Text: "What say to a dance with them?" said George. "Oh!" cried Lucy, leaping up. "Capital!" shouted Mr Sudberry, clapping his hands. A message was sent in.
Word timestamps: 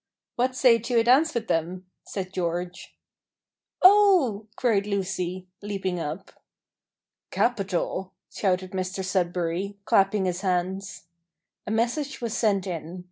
"What 0.35 0.55
say 0.55 0.79
to 0.79 0.97
a 0.97 1.03
dance 1.03 1.35
with 1.35 1.47
them?" 1.47 1.85
said 2.03 2.33
George. 2.33 2.97
"Oh!" 3.83 4.47
cried 4.55 4.87
Lucy, 4.87 5.45
leaping 5.61 5.99
up. 5.99 6.31
"Capital!" 7.29 8.11
shouted 8.33 8.71
Mr 8.71 9.05
Sudberry, 9.05 9.75
clapping 9.85 10.25
his 10.25 10.41
hands. 10.41 11.03
A 11.67 11.71
message 11.71 12.19
was 12.19 12.35
sent 12.35 12.65
in. 12.65 12.99